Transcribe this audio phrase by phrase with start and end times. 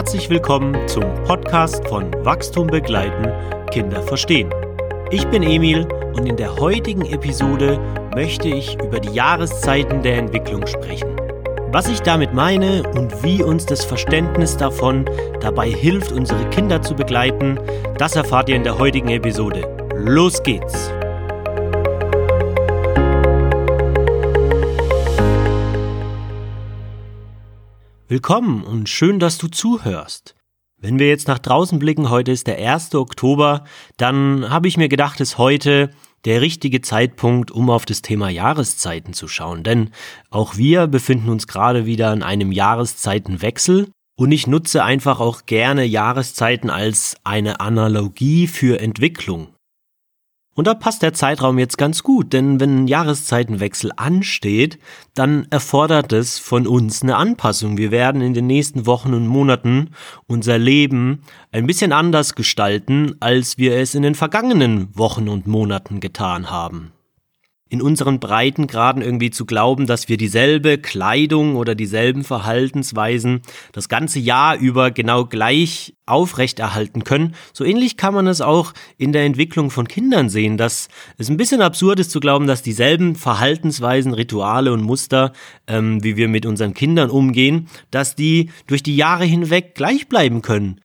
[0.00, 3.30] herzlich willkommen zum Podcast von Wachstum begleiten,
[3.70, 4.48] Kinder verstehen.
[5.10, 7.78] Ich bin Emil und in der heutigen Episode
[8.14, 11.14] möchte ich über die Jahreszeiten der Entwicklung sprechen.
[11.70, 15.04] Was ich damit meine und wie uns das Verständnis davon
[15.42, 17.60] dabei hilft, unsere Kinder zu begleiten,
[17.98, 19.68] das erfahrt ihr in der heutigen Episode.
[19.94, 20.90] Los geht's!
[28.10, 30.34] Willkommen und schön, dass du zuhörst.
[30.76, 32.96] Wenn wir jetzt nach draußen blicken, heute ist der 1.
[32.96, 33.62] Oktober,
[33.98, 35.90] dann habe ich mir gedacht, ist heute
[36.24, 39.62] der richtige Zeitpunkt, um auf das Thema Jahreszeiten zu schauen.
[39.62, 39.90] Denn
[40.28, 45.84] auch wir befinden uns gerade wieder in einem Jahreszeitenwechsel und ich nutze einfach auch gerne
[45.84, 49.54] Jahreszeiten als eine Analogie für Entwicklung.
[50.54, 54.78] Und da passt der Zeitraum jetzt ganz gut, denn wenn ein Jahreszeitenwechsel ansteht,
[55.14, 57.78] dann erfordert es von uns eine Anpassung.
[57.78, 59.90] Wir werden in den nächsten Wochen und Monaten
[60.26, 66.00] unser Leben ein bisschen anders gestalten, als wir es in den vergangenen Wochen und Monaten
[66.00, 66.92] getan haben
[67.70, 74.18] in unseren Breitengraden irgendwie zu glauben, dass wir dieselbe Kleidung oder dieselben Verhaltensweisen das ganze
[74.18, 77.36] Jahr über genau gleich aufrechterhalten können.
[77.52, 81.36] So ähnlich kann man es auch in der Entwicklung von Kindern sehen, dass es ein
[81.36, 85.32] bisschen absurd ist zu glauben, dass dieselben Verhaltensweisen, Rituale und Muster,
[85.68, 90.42] ähm, wie wir mit unseren Kindern umgehen, dass die durch die Jahre hinweg gleich bleiben
[90.42, 90.80] können.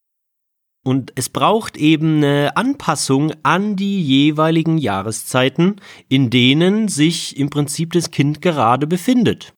[0.85, 5.77] Und es braucht eben eine Anpassung an die jeweiligen Jahreszeiten,
[6.09, 9.53] in denen sich im Prinzip das Kind gerade befindet.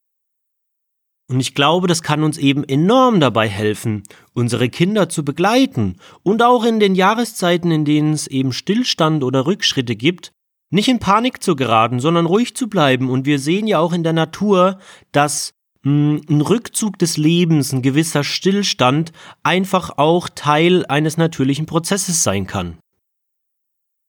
[1.29, 6.41] Und ich glaube, das kann uns eben enorm dabei helfen, unsere Kinder zu begleiten und
[6.41, 10.31] auch in den Jahreszeiten, in denen es eben Stillstand oder Rückschritte gibt,
[10.69, 13.09] nicht in Panik zu geraten, sondern ruhig zu bleiben.
[13.09, 14.79] Und wir sehen ja auch in der Natur,
[15.11, 15.51] dass
[15.85, 19.11] ein Rückzug des Lebens, ein gewisser Stillstand
[19.43, 22.77] einfach auch Teil eines natürlichen Prozesses sein kann.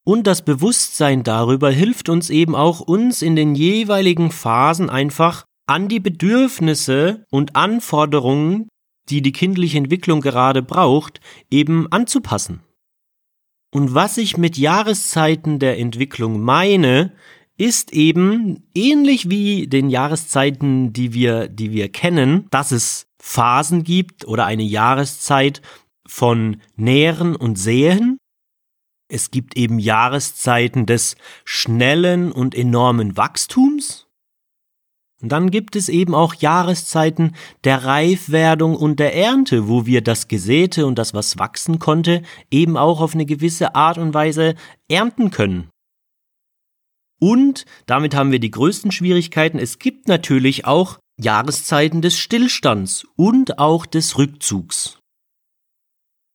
[0.05, 5.89] Und das Bewusstsein darüber hilft uns eben auch, uns in den jeweiligen Phasen einfach an
[5.89, 8.69] die Bedürfnisse und Anforderungen,
[9.11, 11.21] die die kindliche Entwicklung gerade braucht,
[11.51, 12.61] eben anzupassen.
[13.71, 17.13] Und was ich mit Jahreszeiten der Entwicklung meine,
[17.59, 24.27] ist eben ähnlich wie den Jahreszeiten, die wir, die wir kennen, dass es Phasen gibt
[24.27, 25.61] oder eine Jahreszeit
[26.07, 28.19] von Nähren und Säen.
[29.11, 34.07] Es gibt eben Jahreszeiten des schnellen und enormen Wachstums.
[35.21, 40.29] Und dann gibt es eben auch Jahreszeiten der Reifwerdung und der Ernte, wo wir das
[40.29, 44.55] Gesäte und das, was wachsen konnte, eben auch auf eine gewisse Art und Weise
[44.89, 45.71] ernten können.
[47.19, 49.59] Und damit haben wir die größten Schwierigkeiten.
[49.59, 54.98] Es gibt natürlich auch Jahreszeiten des Stillstands und auch des Rückzugs.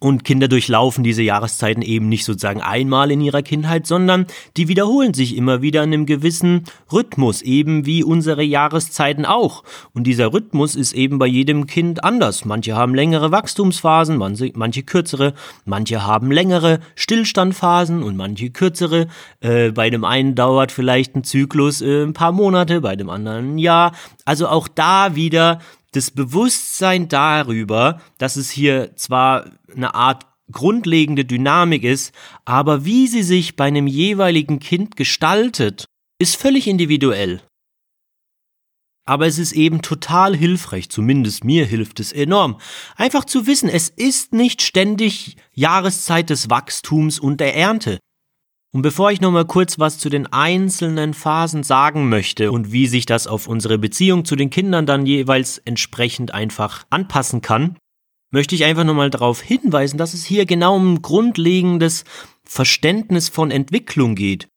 [0.03, 4.27] Und Kinder durchlaufen diese Jahreszeiten eben nicht sozusagen einmal in ihrer Kindheit, sondern
[4.57, 9.63] die wiederholen sich immer wieder in einem gewissen Rhythmus, eben wie unsere Jahreszeiten auch.
[9.93, 12.43] Und dieser Rhythmus ist eben bei jedem Kind anders.
[12.43, 19.07] Manche haben längere Wachstumsphasen, manche, manche kürzere, manche haben längere Stillstandphasen und manche kürzere.
[19.39, 23.53] Äh, bei dem einen dauert vielleicht ein Zyklus äh, ein paar Monate, bei dem anderen
[23.53, 23.93] ein Jahr.
[24.25, 25.59] Also auch da wieder
[25.93, 32.13] das Bewusstsein darüber, dass es hier zwar eine Art grundlegende Dynamik ist,
[32.45, 35.85] aber wie sie sich bei einem jeweiligen Kind gestaltet,
[36.19, 37.41] ist völlig individuell.
[39.05, 42.59] Aber es ist eben total hilfreich, zumindest mir hilft es enorm,
[42.95, 47.99] einfach zu wissen, es ist nicht ständig Jahreszeit des Wachstums und der Ernte.
[48.73, 53.05] Und bevor ich nochmal kurz was zu den einzelnen Phasen sagen möchte und wie sich
[53.05, 57.77] das auf unsere Beziehung zu den Kindern dann jeweils entsprechend einfach anpassen kann,
[58.31, 62.03] möchte ich einfach nochmal darauf hinweisen, dass es hier genau um grundlegendes
[62.43, 64.47] Verständnis von Entwicklung geht.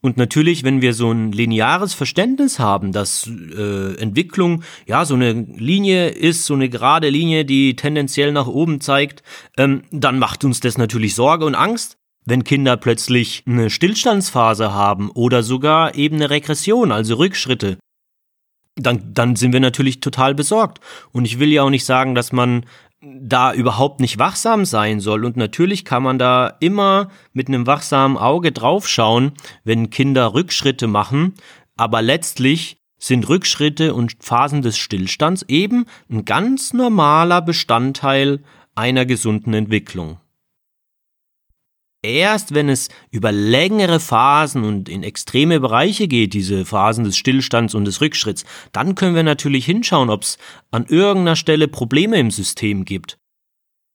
[0.00, 5.32] Und natürlich, wenn wir so ein lineares Verständnis haben, dass äh, Entwicklung ja so eine
[5.32, 9.22] Linie ist, so eine gerade Linie, die tendenziell nach oben zeigt,
[9.58, 15.10] ähm, dann macht uns das natürlich Sorge und Angst wenn Kinder plötzlich eine Stillstandsphase haben
[15.10, 17.78] oder sogar eben eine Regression, also Rückschritte,
[18.76, 20.80] dann, dann sind wir natürlich total besorgt.
[21.12, 22.64] Und ich will ja auch nicht sagen, dass man
[23.02, 25.24] da überhaupt nicht wachsam sein soll.
[25.24, 29.32] Und natürlich kann man da immer mit einem wachsamen Auge draufschauen,
[29.64, 31.34] wenn Kinder Rückschritte machen.
[31.76, 38.44] Aber letztlich sind Rückschritte und Phasen des Stillstands eben ein ganz normaler Bestandteil
[38.76, 40.18] einer gesunden Entwicklung.
[42.04, 47.74] Erst wenn es über längere Phasen und in extreme Bereiche geht, diese Phasen des Stillstands
[47.76, 50.36] und des Rückschritts, dann können wir natürlich hinschauen, ob es
[50.72, 53.18] an irgendeiner Stelle Probleme im System gibt.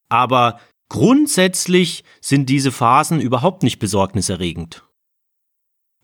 [0.09, 4.85] Aber grundsätzlich sind diese Phasen überhaupt nicht besorgniserregend.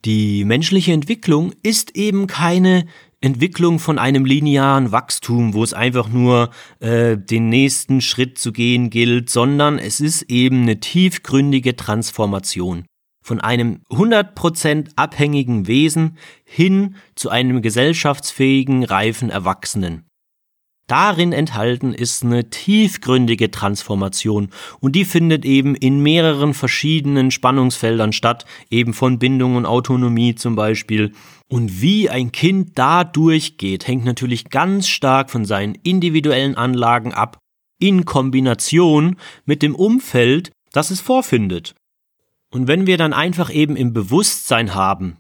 [0.04, 2.88] Die menschliche Entwicklung ist eben keine
[3.24, 6.50] Entwicklung von einem linearen Wachstum, wo es einfach nur
[6.82, 12.86] äh, den nächsten Schritt zu gehen gilt, sondern es ist eben eine tiefgründige Transformation
[13.26, 20.04] von einem 100% abhängigen Wesen hin zu einem gesellschaftsfähigen, reifen Erwachsenen.
[20.88, 24.50] Darin enthalten ist eine tiefgründige Transformation
[24.82, 30.58] und die findet eben in mehreren verschiedenen Spannungsfeldern statt, eben von Bindung und Autonomie zum
[30.58, 31.14] Beispiel.
[31.54, 37.38] Und wie ein Kind da durchgeht, hängt natürlich ganz stark von seinen individuellen Anlagen ab,
[37.80, 41.76] in Kombination mit dem Umfeld, das es vorfindet.
[42.52, 45.18] Und wenn wir dann einfach eben im Bewusstsein haben,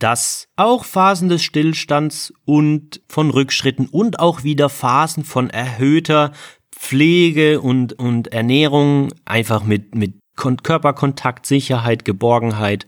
[0.00, 6.32] dass auch Phasen des Stillstands und von Rückschritten und auch wieder Phasen von erhöhter
[6.72, 12.86] Pflege und, und Ernährung einfach mit, mit Körperkontakt, Sicherheit, Geborgenheit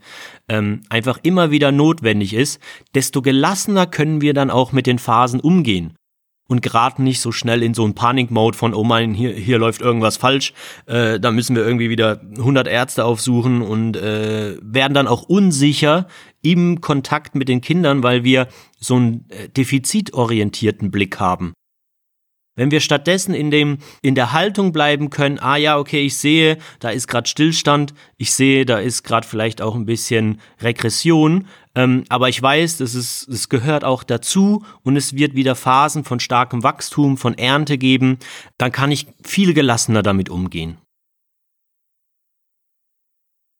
[0.48, 2.60] ähm, einfach immer wieder notwendig ist,
[2.94, 5.94] desto gelassener können wir dann auch mit den Phasen umgehen
[6.48, 9.80] und geraten nicht so schnell in so einen Panikmode von, oh mein, hier, hier läuft
[9.80, 10.54] irgendwas falsch,
[10.86, 16.06] äh, da müssen wir irgendwie wieder 100 Ärzte aufsuchen und äh, werden dann auch unsicher
[16.42, 18.48] im Kontakt mit den Kindern, weil wir
[18.78, 21.52] so einen äh, defizitorientierten Blick haben.
[22.58, 26.58] Wenn wir stattdessen in dem in der Haltung bleiben können, ah ja, okay, ich sehe,
[26.80, 31.46] da ist gerade Stillstand, ich sehe, da ist gerade vielleicht auch ein bisschen Regression,
[31.76, 36.02] ähm, aber ich weiß, das ist es gehört auch dazu und es wird wieder Phasen
[36.02, 38.18] von starkem Wachstum, von Ernte geben,
[38.58, 40.78] dann kann ich viel gelassener damit umgehen.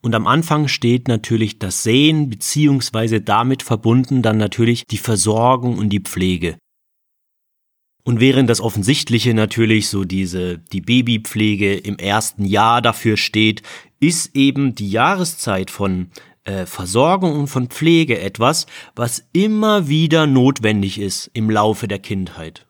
[0.03, 5.91] Und am Anfang steht natürlich das Sehen, beziehungsweise damit verbunden dann natürlich die Versorgung und
[5.91, 6.59] die Pflege.
[8.09, 13.61] Und während das Offensichtliche natürlich so diese, die Babypflege im ersten Jahr dafür steht,
[14.01, 16.09] ist eben die Jahreszeit von
[16.45, 18.65] äh, Versorgung und von Pflege etwas,
[18.97, 22.67] was immer wieder notwendig ist im Laufe der Kindheit.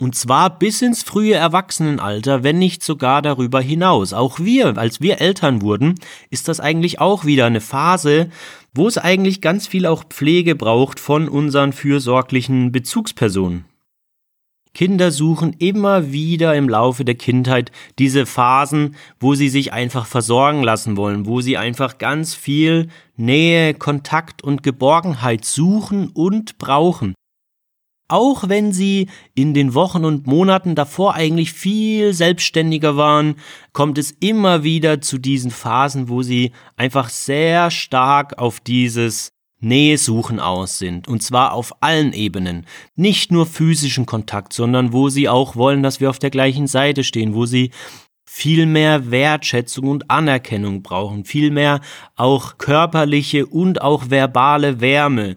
[0.00, 4.14] Und zwar bis ins frühe Erwachsenenalter, wenn nicht sogar darüber hinaus.
[4.14, 5.96] Auch wir, als wir Eltern wurden,
[6.30, 8.30] ist das eigentlich auch wieder eine Phase,
[8.72, 13.66] wo es eigentlich ganz viel auch Pflege braucht von unseren fürsorglichen Bezugspersonen.
[14.74, 20.64] Kinder suchen immer wieder im Laufe der Kindheit diese Phasen, wo sie sich einfach versorgen
[20.64, 27.14] lassen wollen, wo sie einfach ganz viel Nähe, Kontakt und Geborgenheit suchen und brauchen.
[28.08, 33.36] Auch wenn sie in den Wochen und Monaten davor eigentlich viel selbstständiger waren,
[33.72, 39.33] kommt es immer wieder zu diesen Phasen, wo sie einfach sehr stark auf dieses
[39.64, 45.08] Nähe suchen aus sind, und zwar auf allen Ebenen, nicht nur physischen Kontakt, sondern wo
[45.08, 47.70] sie auch wollen, dass wir auf der gleichen Seite stehen, wo sie
[48.24, 51.80] viel mehr Wertschätzung und Anerkennung brauchen, viel mehr
[52.16, 55.36] auch körperliche und auch verbale Wärme.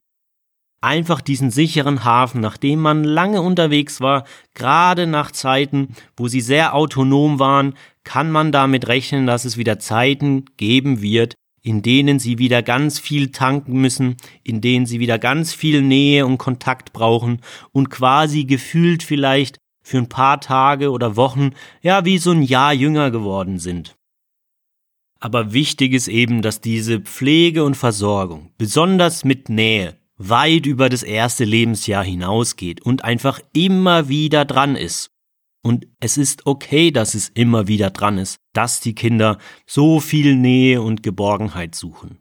[0.82, 6.76] Einfach diesen sicheren Hafen, nachdem man lange unterwegs war, gerade nach Zeiten, wo sie sehr
[6.76, 11.34] autonom waren, kann man damit rechnen, dass es wieder Zeiten geben wird,
[11.68, 16.26] in denen sie wieder ganz viel tanken müssen, in denen sie wieder ganz viel Nähe
[16.26, 17.42] und Kontakt brauchen
[17.74, 22.72] und quasi gefühlt vielleicht für ein paar Tage oder Wochen, ja, wie so ein Jahr
[22.72, 23.98] jünger geworden sind.
[25.20, 31.04] Aber wichtig ist eben, dass diese Pflege und Versorgung, besonders mit Nähe, weit über das
[31.04, 35.12] erste Lebensjahr hinausgeht und einfach immer wieder dran ist
[35.68, 40.36] und es ist okay, dass es immer wieder dran ist, dass die Kinder so viel
[40.36, 42.20] Nähe und Geborgenheit suchen.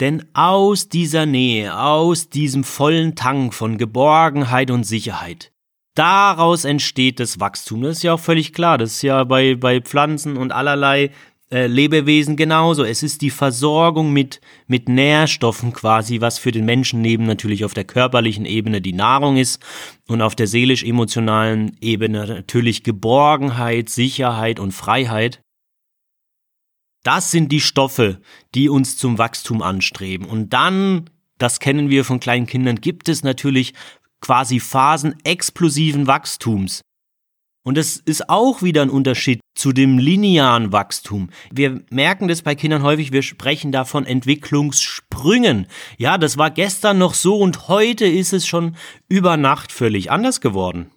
[0.00, 5.52] Denn aus dieser Nähe, aus diesem vollen Tank von Geborgenheit und Sicherheit,
[5.94, 7.82] daraus entsteht das Wachstum.
[7.82, 8.78] Das ist ja auch völlig klar.
[8.78, 11.10] Das ist ja bei, bei Pflanzen und allerlei
[11.52, 12.84] äh, Lebewesen genauso.
[12.84, 17.74] Es ist die Versorgung mit, mit Nährstoffen quasi, was für den Menschen neben natürlich auf
[17.74, 19.60] der körperlichen Ebene die Nahrung ist
[20.06, 25.42] und auf der seelisch-emotionalen Ebene natürlich Geborgenheit, Sicherheit und Freiheit.
[27.02, 28.20] Das sind die Stoffe,
[28.54, 30.26] die uns zum Wachstum anstreben.
[30.26, 33.74] Und dann, das kennen wir von kleinen Kindern, gibt es natürlich
[34.20, 36.82] quasi Phasen explosiven Wachstums.
[37.62, 41.28] Und das ist auch wieder ein Unterschied zu dem linearen Wachstum.
[41.52, 45.66] Wir merken das bei Kindern häufig, wir sprechen da von Entwicklungssprüngen.
[45.98, 48.76] Ja, das war gestern noch so und heute ist es schon
[49.08, 50.90] über Nacht völlig anders geworden.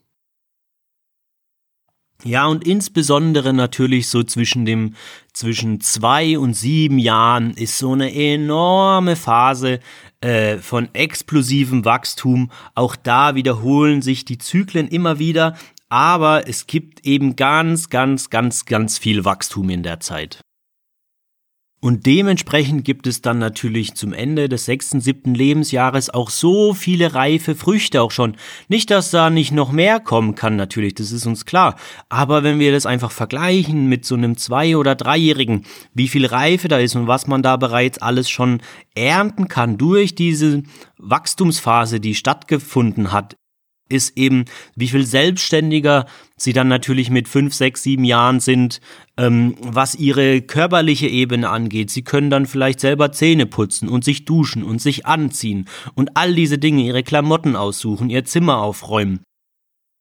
[2.25, 4.95] Ja, und insbesondere natürlich so zwischen dem,
[5.33, 9.81] zwischen zwei und sieben Jahren ist so eine enorme Phase
[10.21, 12.49] äh, von explosivem Wachstum.
[12.75, 15.57] Auch da wiederholen sich die Zyklen immer wieder
[15.93, 20.41] aber es gibt eben ganz, ganz, ganz, ganz viel Wachstum in der Zeit.
[21.81, 27.13] Und dementsprechend gibt es dann natürlich zum Ende des sechsten, siebten Lebensjahres auch so viele
[27.13, 28.37] reife Früchte auch schon.
[28.69, 31.75] Nicht, dass da nicht noch mehr kommen kann, natürlich, das ist uns klar.
[32.09, 36.69] Aber wenn wir das einfach vergleichen mit so einem Zwei- oder Dreijährigen, wie viel Reife
[36.69, 38.63] da ist und was man da bereits alles schon
[38.95, 40.63] ernten kann durch diese
[40.97, 43.35] Wachstumsphase, die stattgefunden hat
[43.93, 44.45] ist eben,
[44.75, 48.81] wie viel selbstständiger sie dann natürlich mit fünf, sechs, sieben Jahren sind,
[49.17, 51.89] ähm, was ihre körperliche Ebene angeht.
[51.89, 56.35] Sie können dann vielleicht selber Zähne putzen und sich duschen und sich anziehen und all
[56.35, 59.21] diese Dinge, ihre Klamotten aussuchen, ihr Zimmer aufräumen.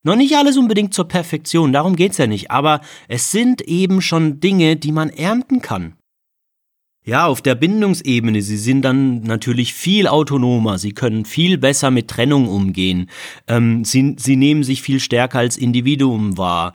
[0.04, 4.40] Noch nicht alles unbedingt zur Perfektion, darum geht's ja nicht, aber es sind eben schon
[4.40, 5.94] Dinge, die man ernten kann.
[7.04, 12.06] Ja, auf der Bindungsebene, sie sind dann natürlich viel autonomer, sie können viel besser mit
[12.06, 13.10] Trennung umgehen,
[13.48, 16.74] ähm, sie, sie nehmen sich viel stärker als Individuum wahr,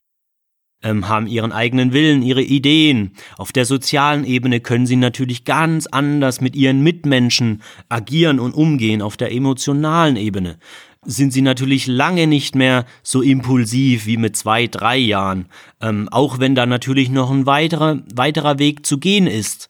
[0.83, 3.11] ähm, haben ihren eigenen Willen, ihre Ideen.
[3.37, 9.01] Auf der sozialen Ebene können sie natürlich ganz anders mit ihren Mitmenschen agieren und umgehen.
[9.01, 10.57] Auf der emotionalen Ebene
[11.05, 15.45] sind sie natürlich lange nicht mehr so impulsiv wie mit zwei, drei Jahren,
[15.81, 19.69] ähm, auch wenn da natürlich noch ein weiterer, weiterer Weg zu gehen ist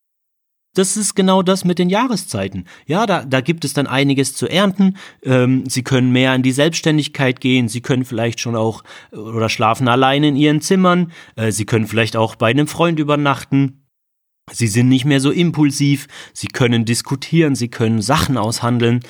[0.78, 2.66] das ist genau das mit den Jahreszeiten.
[2.86, 4.98] Ja, da, da gibt es dann einiges zu ernten.
[5.24, 7.68] Ähm, sie können mehr in die Selbstständigkeit gehen.
[7.68, 11.12] Sie können vielleicht schon auch oder schlafen alleine in ihren Zimmern.
[11.36, 13.88] Äh, sie können vielleicht auch bei einem Freund übernachten.
[14.52, 16.08] Sie sind nicht mehr so impulsiv.
[16.34, 17.56] Sie können diskutieren.
[17.56, 19.02] Sie können Sachen aushandeln.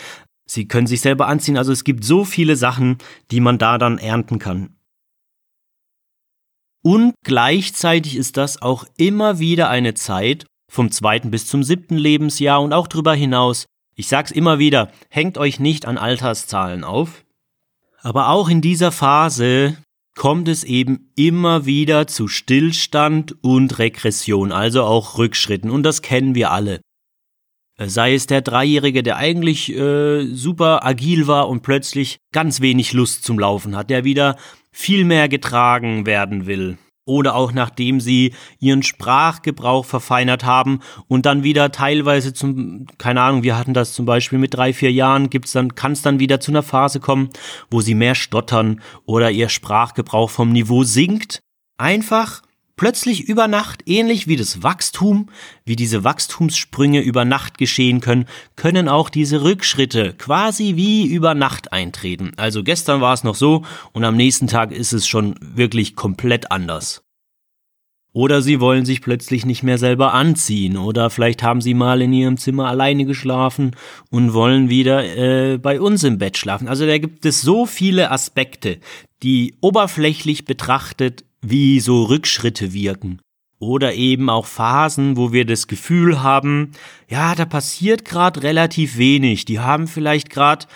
[0.50, 1.57] Sie können sich selber anziehen.
[1.57, 2.97] Also es gibt so viele Sachen,
[3.31, 4.77] die man da dann ernten kann.
[6.83, 12.62] Und gleichzeitig ist das auch immer wieder eine Zeit, vom zweiten bis zum siebten Lebensjahr
[12.62, 13.65] und auch darüber hinaus.
[13.95, 17.24] Ich sag's immer wieder, hängt euch nicht an Alterszahlen auf.
[18.01, 19.77] Aber auch in dieser Phase
[20.15, 26.36] kommt es eben immer wieder zu Stillstand und Regression, also auch Rückschritten, und das kennen
[26.36, 26.81] wir alle.
[27.79, 33.24] Sei es der Dreijährige, der eigentlich äh, super agil war und plötzlich ganz wenig Lust
[33.24, 34.38] zum Laufen hat, der wieder
[34.71, 41.43] viel mehr getragen werden will oder auch nachdem sie ihren Sprachgebrauch verfeinert haben und dann
[41.43, 45.53] wieder teilweise zum, keine Ahnung, wir hatten das zum Beispiel mit drei, vier Jahren, gibt's
[45.53, 47.29] dann, kann es dann wieder zu einer Phase kommen,
[47.71, 51.41] wo sie mehr stottern oder ihr Sprachgebrauch vom Niveau sinkt.
[51.77, 52.41] Einfach
[52.77, 55.29] plötzlich über Nacht, ähnlich wie das Wachstum,
[55.65, 61.74] wie diese Wachstumssprünge über Nacht geschehen können, können auch diese Rückschritte quasi wie über Nacht
[61.74, 62.31] eintreten.
[62.38, 66.51] Also gestern war es noch so und am nächsten Tag ist es schon wirklich komplett
[66.51, 67.03] anders.
[68.13, 70.75] Oder sie wollen sich plötzlich nicht mehr selber anziehen.
[70.75, 73.75] Oder vielleicht haben sie mal in ihrem Zimmer alleine geschlafen
[74.10, 76.67] und wollen wieder äh, bei uns im Bett schlafen.
[76.67, 78.79] Also da gibt es so viele Aspekte,
[79.22, 83.20] die oberflächlich betrachtet wie so Rückschritte wirken.
[83.60, 86.74] Oder eben auch Phasen, wo wir das Gefühl haben,
[87.10, 89.46] ja, da passiert gerade relativ wenig.
[89.46, 90.67] Die haben vielleicht gerade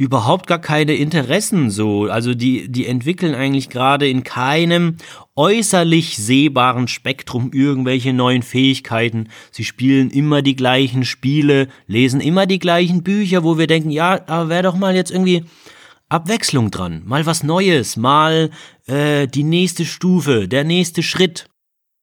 [0.00, 2.04] überhaupt gar keine Interessen so.
[2.04, 4.96] Also die, die entwickeln eigentlich gerade in keinem
[5.36, 9.28] äußerlich sehbaren Spektrum irgendwelche neuen Fähigkeiten.
[9.50, 14.26] Sie spielen immer die gleichen Spiele, lesen immer die gleichen Bücher, wo wir denken, ja,
[14.26, 15.44] aber wäre doch mal jetzt irgendwie
[16.10, 18.50] Abwechslung dran, mal was Neues, mal
[18.86, 21.46] äh, die nächste Stufe, der nächste Schritt.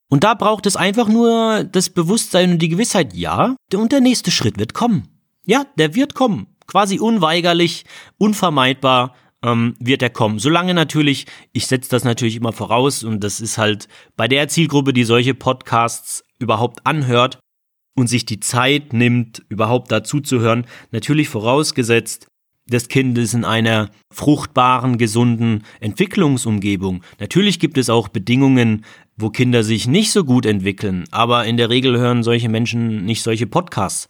[0.10, 4.32] Und da braucht es einfach nur das Bewusstsein und die Gewissheit, ja, und der nächste
[4.32, 5.10] Schritt wird kommen.
[5.46, 6.48] Ja, der wird kommen.
[6.68, 7.86] Quasi unweigerlich,
[8.18, 10.40] unvermeidbar ähm, wird er kommen.
[10.40, 14.94] Solange natürlich, ich setze das natürlich immer voraus und das ist halt bei der Zielgruppe,
[14.94, 17.40] die solche Podcasts überhaupt anhört
[17.96, 22.28] und sich die Zeit nimmt, überhaupt dazu zu hören, natürlich vorausgesetzt,
[22.72, 27.04] des Kindes in einer fruchtbaren, gesunden Entwicklungsumgebung.
[27.20, 31.70] Natürlich gibt es auch Bedingungen, wo Kinder sich nicht so gut entwickeln, aber in der
[31.70, 34.08] Regel hören solche Menschen nicht solche Podcasts.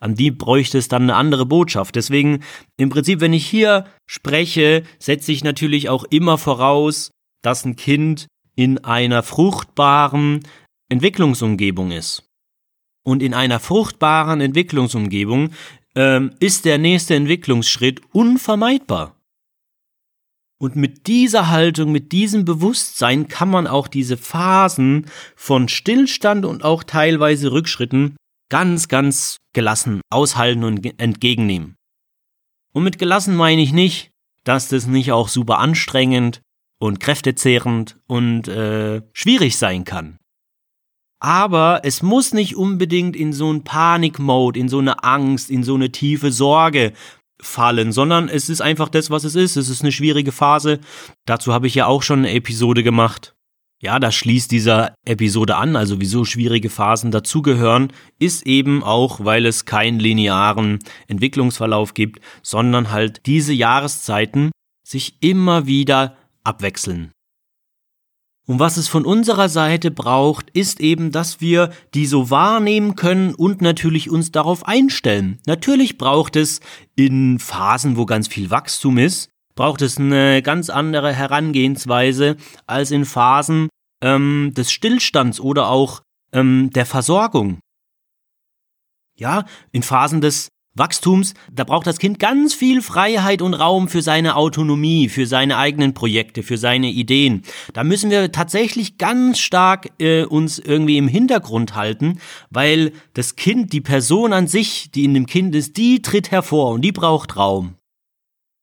[0.00, 1.94] An die bräuchte es dann eine andere Botschaft.
[1.94, 2.42] Deswegen,
[2.78, 7.10] im Prinzip, wenn ich hier spreche, setze ich natürlich auch immer voraus,
[7.42, 10.40] dass ein Kind in einer fruchtbaren
[10.88, 12.24] Entwicklungsumgebung ist.
[13.04, 15.50] Und in einer fruchtbaren Entwicklungsumgebung
[15.94, 19.16] ähm, ist der nächste Entwicklungsschritt unvermeidbar.
[20.58, 26.64] Und mit dieser Haltung, mit diesem Bewusstsein kann man auch diese Phasen von Stillstand und
[26.64, 28.16] auch teilweise Rückschritten
[28.50, 31.76] ganz, ganz gelassen aushalten und entgegennehmen.
[32.72, 34.10] Und mit gelassen meine ich nicht,
[34.44, 36.42] dass das nicht auch super anstrengend
[36.78, 40.18] und kräftezehrend und äh, schwierig sein kann.
[41.20, 45.74] Aber es muss nicht unbedingt in so einen Panikmode, in so eine Angst, in so
[45.74, 46.92] eine tiefe Sorge
[47.40, 49.56] fallen, sondern es ist einfach das, was es ist.
[49.56, 50.80] Es ist eine schwierige Phase.
[51.26, 53.34] Dazu habe ich ja auch schon eine Episode gemacht.
[53.82, 59.46] Ja, das schließt dieser Episode an, also wieso schwierige Phasen dazugehören, ist eben auch, weil
[59.46, 64.50] es keinen linearen Entwicklungsverlauf gibt, sondern halt diese Jahreszeiten
[64.86, 67.12] sich immer wieder abwechseln.
[68.50, 73.32] Und was es von unserer Seite braucht, ist eben, dass wir die so wahrnehmen können
[73.32, 75.38] und natürlich uns darauf einstellen.
[75.46, 76.58] Natürlich braucht es
[76.96, 83.04] in Phasen, wo ganz viel Wachstum ist, braucht es eine ganz andere Herangehensweise als in
[83.04, 83.68] Phasen
[84.02, 86.02] ähm, des Stillstands oder auch
[86.32, 87.60] ähm, der Versorgung.
[89.16, 90.48] Ja, in Phasen des
[90.80, 95.58] Wachstums, da braucht das Kind ganz viel Freiheit und Raum für seine Autonomie, für seine
[95.58, 97.42] eigenen Projekte, für seine Ideen.
[97.74, 102.18] Da müssen wir tatsächlich ganz stark äh, uns irgendwie im Hintergrund halten,
[102.50, 106.72] weil das Kind, die Person an sich, die in dem Kind ist, die tritt hervor
[106.72, 107.76] und die braucht Raum.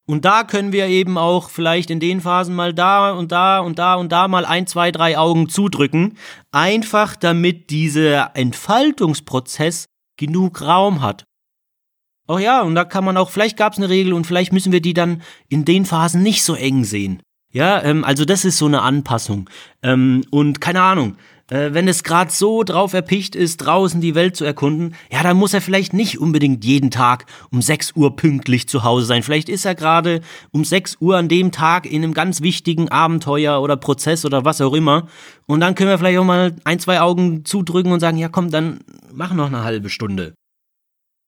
[0.10, 3.78] Und da können wir eben auch vielleicht in den Phasen mal da und da und
[3.78, 6.18] da und da mal ein, zwei, drei Augen zudrücken,
[6.52, 9.86] einfach damit dieser Entfaltungsprozess
[10.18, 11.26] genug Raum hat.
[12.28, 14.72] Oh ja, und da kann man auch, vielleicht gab es eine Regel und vielleicht müssen
[14.72, 17.22] wir die dann in den Phasen nicht so eng sehen.
[17.54, 19.50] Ja, ähm, also das ist so eine Anpassung.
[19.82, 21.16] Ähm, und keine Ahnung,
[21.50, 25.38] äh, wenn es gerade so drauf erpicht ist, draußen die Welt zu erkunden, ja, dann
[25.38, 29.24] muss er vielleicht nicht unbedingt jeden Tag um 6 Uhr pünktlich zu Hause sein.
[29.24, 33.62] Vielleicht ist er gerade um 6 Uhr an dem Tag in einem ganz wichtigen Abenteuer
[33.62, 35.08] oder Prozess oder was auch immer.
[35.46, 38.52] Und dann können wir vielleicht auch mal ein, zwei Augen zudrücken und sagen, ja komm,
[38.52, 38.82] dann
[39.14, 40.34] mach noch eine halbe Stunde.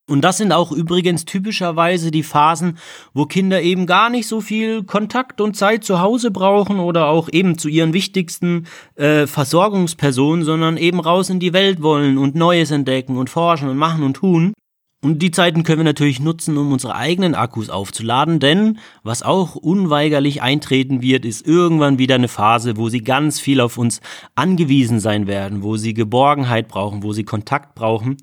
[0.10, 2.78] Und das sind auch übrigens typischerweise die Phasen,
[3.14, 7.30] wo Kinder eben gar nicht so viel Kontakt und Zeit zu Hause brauchen oder auch
[7.32, 12.72] eben zu ihren wichtigsten äh, Versorgungspersonen, sondern eben raus in die Welt wollen und Neues
[12.72, 14.54] entdecken und forschen und machen und tun.
[15.02, 19.56] Und die Zeiten können wir natürlich nutzen, um unsere eigenen Akkus aufzuladen, denn was auch
[19.56, 24.02] unweigerlich eintreten wird, ist irgendwann wieder eine Phase, wo sie ganz viel auf uns
[24.36, 28.18] angewiesen sein werden, wo sie Geborgenheit brauchen, wo sie Kontakt brauchen.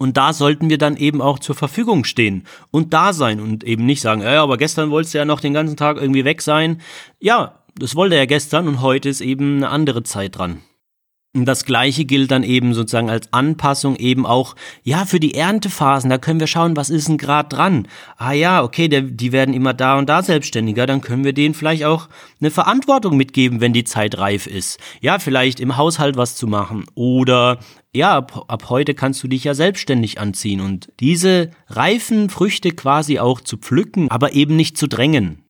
[0.00, 3.84] Und da sollten wir dann eben auch zur Verfügung stehen und da sein und eben
[3.84, 6.80] nicht sagen, ja, aber gestern wolltest du ja noch den ganzen Tag irgendwie weg sein.
[7.18, 10.62] Ja, das wollte er gestern und heute ist eben eine andere Zeit dran.
[11.32, 16.10] Und das gleiche gilt dann eben sozusagen als Anpassung eben auch, ja, für die Erntephasen,
[16.10, 17.86] da können wir schauen, was ist denn gerade dran?
[18.16, 21.54] Ah ja, okay, der, die werden immer da und da selbstständiger, dann können wir denen
[21.54, 22.08] vielleicht auch
[22.40, 24.80] eine Verantwortung mitgeben, wenn die Zeit reif ist.
[25.00, 27.60] Ja, vielleicht im Haushalt was zu machen oder
[27.94, 33.20] ja, ab, ab heute kannst du dich ja selbstständig anziehen und diese reifen Früchte quasi
[33.20, 35.44] auch zu pflücken, aber eben nicht zu drängen.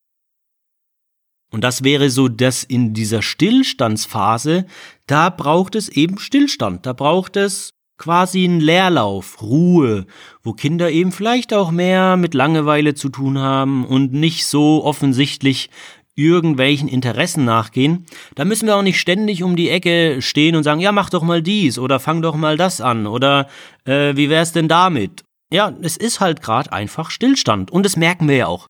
[1.51, 4.67] Und das wäre so, dass in dieser Stillstandsphase,
[5.07, 10.07] da braucht es eben Stillstand, da braucht es quasi einen Leerlauf, Ruhe,
[10.43, 15.69] wo Kinder eben vielleicht auch mehr mit Langeweile zu tun haben und nicht so offensichtlich
[16.15, 20.81] irgendwelchen Interessen nachgehen, da müssen wir auch nicht ständig um die Ecke stehen und sagen,
[20.81, 23.49] ja, mach doch mal dies oder fang doch mal das an oder
[23.85, 25.25] äh, wie wär's denn damit?
[25.53, 28.67] Ja, es ist halt gerade einfach Stillstand und das merken wir ja auch.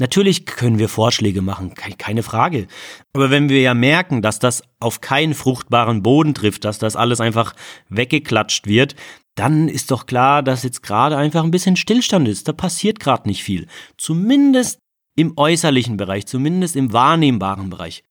[0.00, 2.68] Natürlich können wir Vorschläge machen, keine Frage.
[3.12, 7.20] Aber wenn wir ja merken, dass das auf keinen fruchtbaren Boden trifft, dass das alles
[7.20, 7.54] einfach
[7.88, 8.94] weggeklatscht wird,
[9.34, 12.46] dann ist doch klar, dass jetzt gerade einfach ein bisschen Stillstand ist.
[12.46, 13.66] Da passiert gerade nicht viel.
[13.96, 14.78] Zumindest
[15.16, 18.04] im äußerlichen Bereich, zumindest im wahrnehmbaren Bereich.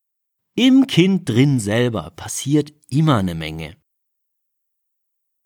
[0.55, 3.77] Im Kind drin selber passiert immer eine Menge.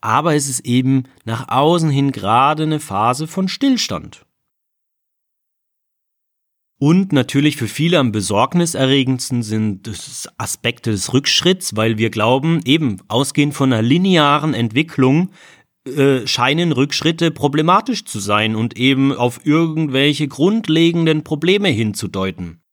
[0.01, 4.25] Aber es ist eben nach außen hin gerade eine Phase von Stillstand.
[6.83, 9.87] Und natürlich für viele am besorgniserregendsten sind
[10.39, 15.29] Aspekte des Rückschritts, weil wir glauben, eben ausgehend von einer linearen Entwicklung
[15.85, 22.63] äh, scheinen Rückschritte problematisch zu sein und eben auf irgendwelche grundlegenden Probleme hinzudeuten.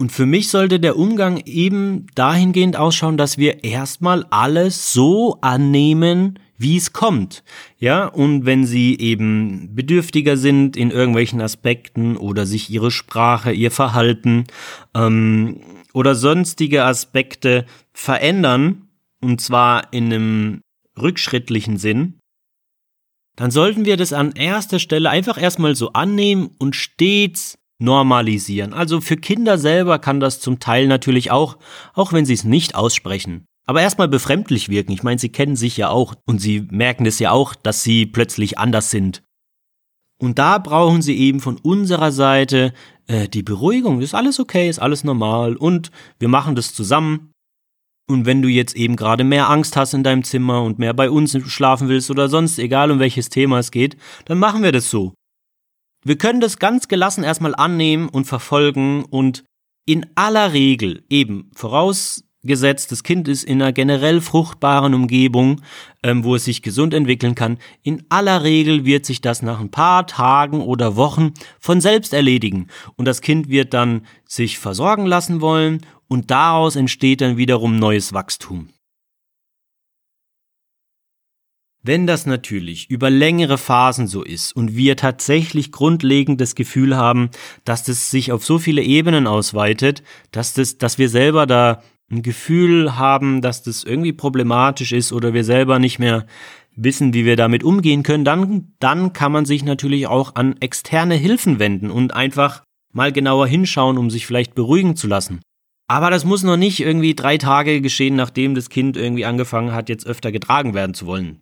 [0.00, 6.38] Und für mich sollte der Umgang eben dahingehend ausschauen, dass wir erstmal alles so annehmen,
[6.62, 7.44] wie es kommt.
[7.78, 13.70] Ja, und wenn sie eben bedürftiger sind in irgendwelchen Aspekten oder sich ihre Sprache, ihr
[13.70, 14.44] Verhalten
[14.94, 15.60] ähm,
[15.92, 18.88] oder sonstige Aspekte verändern,
[19.20, 20.60] und zwar in einem
[21.00, 22.18] rückschrittlichen Sinn,
[23.36, 28.72] dann sollten wir das an erster Stelle einfach erstmal so annehmen und stets normalisieren.
[28.72, 31.58] Also für Kinder selber kann das zum Teil natürlich auch,
[31.94, 34.92] auch wenn sie es nicht aussprechen, aber erstmal befremdlich wirken.
[34.92, 38.06] Ich meine, sie kennen sich ja auch und sie merken es ja auch, dass sie
[38.06, 39.22] plötzlich anders sind.
[40.18, 42.72] Und da brauchen sie eben von unserer Seite
[43.06, 44.00] äh, die Beruhigung.
[44.00, 47.32] Ist alles okay, ist alles normal und wir machen das zusammen.
[48.08, 51.10] Und wenn du jetzt eben gerade mehr Angst hast in deinem Zimmer und mehr bei
[51.10, 54.90] uns schlafen willst oder sonst, egal um welches Thema es geht, dann machen wir das
[54.90, 55.14] so.
[56.04, 59.44] Wir können das ganz gelassen erstmal annehmen und verfolgen und
[59.86, 61.50] in aller Regel eben
[62.42, 65.60] vorausgesetzt, das Kind ist in einer generell fruchtbaren Umgebung,
[66.02, 69.70] ähm, wo es sich gesund entwickeln kann, in aller Regel wird sich das nach ein
[69.70, 72.66] paar Tagen oder Wochen von selbst erledigen.
[72.96, 78.12] Und das Kind wird dann sich versorgen lassen wollen und daraus entsteht dann wiederum neues
[78.12, 78.68] Wachstum.
[81.84, 87.30] Wenn das natürlich über längere Phasen so ist und wir tatsächlich grundlegend das Gefühl haben,
[87.64, 92.22] dass das sich auf so viele Ebenen ausweitet, dass das, dass wir selber da ein
[92.22, 96.26] Gefühl haben, dass das irgendwie problematisch ist oder wir selber nicht mehr
[96.76, 101.14] wissen, wie wir damit umgehen können, dann, dann kann man sich natürlich auch an externe
[101.14, 105.40] Hilfen wenden und einfach mal genauer hinschauen, um sich vielleicht beruhigen zu lassen.
[105.88, 109.88] Aber das muss noch nicht irgendwie drei Tage geschehen, nachdem das Kind irgendwie angefangen hat,
[109.88, 111.40] jetzt öfter getragen werden zu wollen.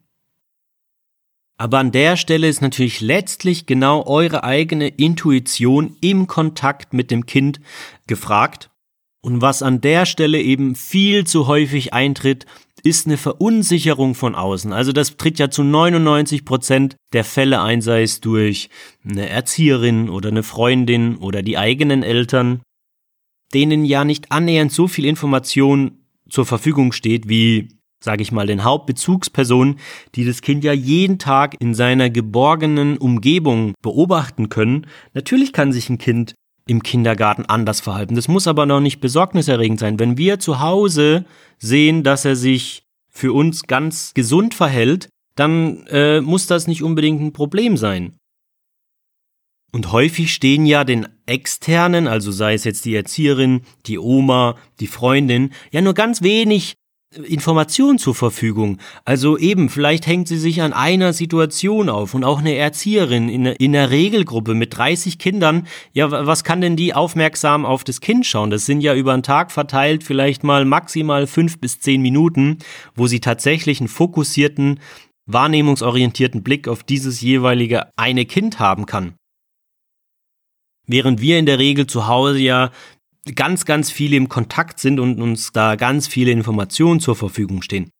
[1.56, 7.26] Aber an der Stelle ist natürlich letztlich genau eure eigene Intuition im Kontakt mit dem
[7.26, 7.60] Kind
[8.06, 8.69] gefragt.
[9.22, 12.46] Und was an der Stelle eben viel zu häufig eintritt,
[12.82, 14.72] ist eine Verunsicherung von außen.
[14.72, 18.70] Also das tritt ja zu 99 Prozent der Fälle ein, sei es durch
[19.04, 22.62] eine Erzieherin oder eine Freundin oder die eigenen Eltern,
[23.52, 25.98] denen ja nicht annähernd so viel Information
[26.30, 27.68] zur Verfügung steht wie
[28.02, 29.78] sage ich mal, den Hauptbezugspersonen,
[30.14, 34.86] die das Kind ja jeden Tag in seiner geborgenen Umgebung beobachten können.
[35.12, 36.34] Natürlich kann sich ein Kind
[36.70, 38.14] im Kindergarten anders verhalten.
[38.14, 39.98] Das muss aber noch nicht besorgniserregend sein.
[39.98, 41.24] Wenn wir zu Hause
[41.58, 47.20] sehen, dass er sich für uns ganz gesund verhält, dann äh, muss das nicht unbedingt
[47.20, 48.16] ein Problem sein.
[49.72, 54.86] Und häufig stehen ja den Externen, also sei es jetzt die Erzieherin, die Oma, die
[54.86, 56.74] Freundin, ja nur ganz wenig
[57.12, 58.78] Informationen zur Verfügung.
[59.04, 63.46] Also eben, vielleicht hängt sie sich an einer Situation auf und auch eine Erzieherin in,
[63.46, 65.66] in einer Regelgruppe mit 30 Kindern.
[65.92, 68.50] Ja, was kann denn die aufmerksam auf das Kind schauen?
[68.50, 72.58] Das sind ja über den Tag verteilt vielleicht mal maximal fünf bis zehn Minuten,
[72.94, 74.78] wo sie tatsächlich einen fokussierten,
[75.26, 79.14] wahrnehmungsorientierten Blick auf dieses jeweilige eine Kind haben kann.
[80.86, 82.70] Während wir in der Regel zu Hause ja
[83.34, 87.90] ganz, ganz viele im Kontakt sind und uns da ganz viele Informationen zur Verfügung stehen.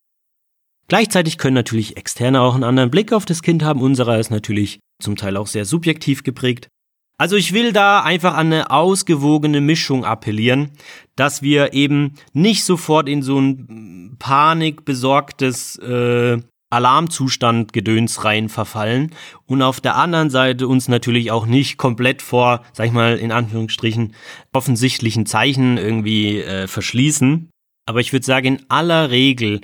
[0.89, 3.81] Gleichzeitig können natürlich Externe auch einen anderen Blick auf das Kind haben.
[3.81, 6.69] Unserer ist natürlich zum Teil auch sehr subjektiv geprägt.
[7.17, 10.71] Also ich will da einfach an eine ausgewogene Mischung appellieren,
[11.17, 16.39] dass wir eben nicht sofort in so ein panikbesorgtes äh,
[16.71, 19.11] Alarmzustand Gedöns rein verfallen
[19.47, 23.33] und auf der anderen Seite uns natürlich auch nicht komplett vor, sag ich mal, in
[23.33, 24.15] Anführungsstrichen
[24.53, 27.51] offensichtlichen Zeichen irgendwie äh, verschließen.
[27.87, 29.61] Aber ich würde sagen, in aller Regel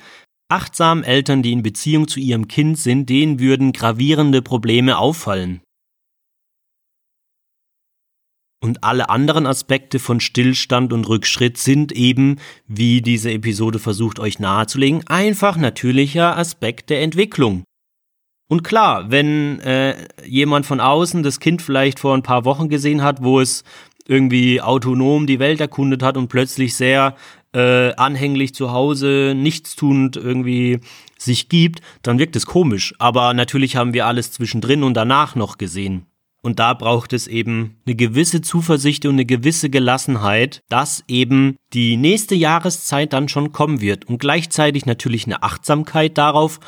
[0.49, 5.61] achtsam Eltern, die in Beziehung zu ihrem Kind sind, denen würden gravierende Probleme auffallen.
[8.61, 14.39] Und alle anderen Aspekte von Stillstand und Rückschritt sind eben, wie diese Episode versucht euch
[14.39, 17.65] nahezulegen, einfach natürlicher Aspekt der Entwicklung.
[18.49, 23.03] Und klar, wenn äh, jemand von außen das Kind vielleicht vor ein paar Wochen gesehen
[23.03, 23.65] hat, wo es
[24.09, 27.17] irgendwie autonom die Welt erkundet hat und plötzlich sehr
[27.53, 30.81] äh, anhänglich zu Hause, nichtstuend irgendwie
[31.19, 32.95] sich gibt, dann wirkt es komisch.
[32.99, 36.07] Aber natürlich haben wir alles zwischendrin und danach noch gesehen.
[36.47, 41.97] Und da braucht es eben eine gewisse Zuversicht und eine gewisse Gelassenheit, dass eben die
[41.97, 44.05] nächste Jahreszeit dann schon kommen wird.
[44.05, 46.61] Und gleichzeitig natürlich eine Achtsamkeit darauf,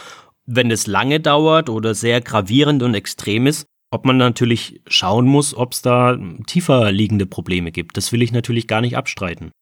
[0.46, 5.54] wenn es lange dauert oder sehr gravierend und extrem ist, ob man natürlich schauen muss,
[5.54, 7.96] ob es da tiefer liegende Probleme gibt.
[7.96, 9.52] Das will ich natürlich gar nicht abstreiten.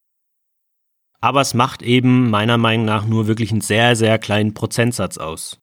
[1.20, 5.58] Aber es macht eben meiner Meinung nach nur wirklich einen sehr, sehr kleinen Prozentsatz aus.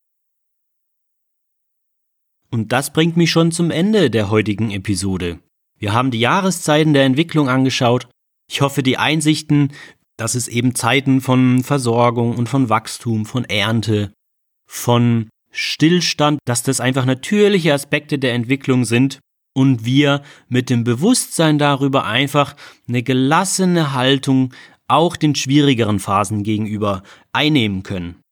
[2.54, 5.40] Und das bringt mich schon zum Ende der heutigen Episode.
[5.76, 8.06] Wir haben die Jahreszeiten der Entwicklung angeschaut.
[8.48, 9.72] Ich hoffe, die Einsichten,
[10.16, 14.12] dass es eben Zeiten von Versorgung und von Wachstum, von Ernte,
[14.68, 19.18] von Stillstand, dass das einfach natürliche Aspekte der Entwicklung sind
[19.52, 22.54] und wir mit dem Bewusstsein darüber einfach
[22.86, 24.54] eine gelassene Haltung
[24.86, 28.23] auch den schwierigeren Phasen gegenüber einnehmen können.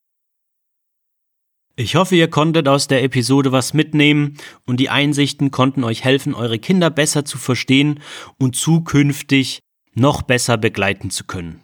[1.75, 6.35] Ich hoffe, ihr konntet aus der Episode was mitnehmen und die Einsichten konnten euch helfen,
[6.35, 8.01] eure Kinder besser zu verstehen
[8.39, 9.61] und zukünftig
[9.95, 11.63] noch besser begleiten zu können.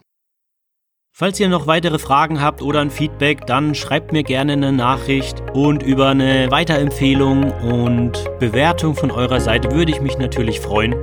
[1.12, 5.42] Falls ihr noch weitere Fragen habt oder ein Feedback, dann schreibt mir gerne eine Nachricht
[5.52, 10.94] und über eine Weiterempfehlung und Bewertung von eurer Seite würde ich mich natürlich freuen.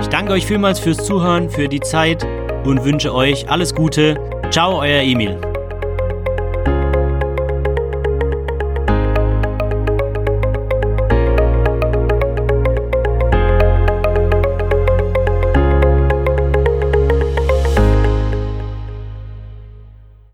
[0.00, 2.24] Ich danke euch vielmals fürs Zuhören, für die Zeit
[2.64, 4.16] und wünsche euch alles Gute
[4.50, 5.57] Ciao, euer Emil.